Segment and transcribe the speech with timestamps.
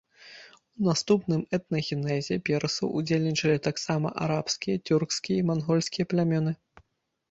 [0.79, 6.61] У наступным этнагенезе персаў удзельнічалі таксама арабскія, цюркскія і мангольскія плямёны.